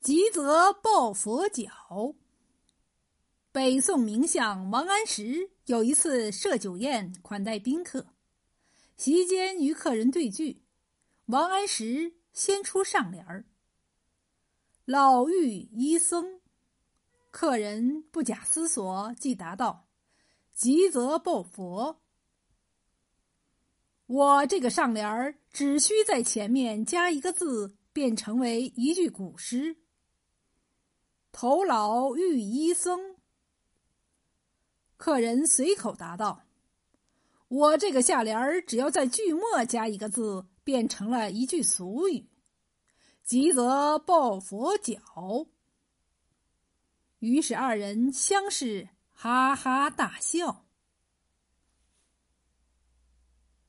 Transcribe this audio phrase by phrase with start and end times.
[0.00, 2.14] 急则抱佛脚。
[3.52, 8.06] 北宋名相王安石有一次设酒宴款待宾客，
[8.96, 10.62] 席间与客人对句，
[11.26, 13.44] 王安石先出上联儿
[14.86, 16.40] ：“老妪医僧。”
[17.30, 19.86] 客人不假思索，即答道
[20.54, 22.00] ：“急则抱佛。”
[24.06, 29.76] 我这个上联儿只需在前面加一个字，便成为一句古诗
[31.40, 33.16] ：“头老玉医僧。”
[34.98, 36.42] 客人随口答道
[37.48, 42.28] ：“我这个下联儿只要在句末加一个字，便成了一句俗语，
[43.22, 45.00] 急则抱佛脚。”
[47.20, 50.66] 于是二人相视，哈哈大笑。